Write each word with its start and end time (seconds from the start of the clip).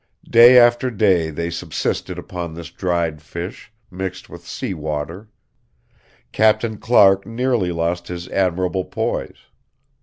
Day 0.27 0.57
after 0.57 0.89
day 0.89 1.29
they 1.29 1.51
subsisted 1.51 2.17
upon 2.17 2.55
this 2.55 2.71
dried 2.71 3.21
fish, 3.21 3.71
mixed 3.91 4.31
with 4.31 4.47
sea 4.47 4.73
water. 4.73 5.29
Captain 6.31 6.79
Clark 6.79 7.27
nearly 7.27 7.71
lost 7.71 8.07
his 8.07 8.27
admirable 8.29 8.85
poise. 8.85 9.37